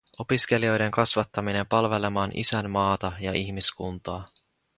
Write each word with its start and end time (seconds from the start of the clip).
Opiskelijoiden 0.19 0.91
kasvattaminen 0.91 1.67
palvelemaan 1.67 2.31
isänmaata 2.33 3.11
ja 3.19 3.33
ihmiskuntaa. 3.33 4.27